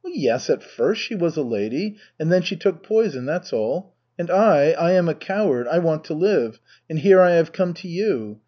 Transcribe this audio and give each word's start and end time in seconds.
"Yes, 0.03 0.49
at 0.49 0.63
first 0.63 0.99
she 0.99 1.13
was 1.13 1.37
a 1.37 1.43
'lady,' 1.43 1.95
and 2.19 2.31
then 2.31 2.41
she 2.41 2.55
took 2.55 2.81
poison, 2.81 3.27
that's 3.27 3.53
all. 3.53 3.93
And 4.17 4.31
I, 4.31 4.71
I 4.71 4.93
am 4.93 5.07
a 5.07 5.13
coward, 5.13 5.67
I 5.67 5.77
want 5.77 6.03
to 6.05 6.15
live, 6.15 6.59
and 6.89 6.97
here 6.97 7.21
I 7.21 7.33
have 7.35 7.51
come 7.53 7.75
to 7.75 7.87
you. 7.87 8.39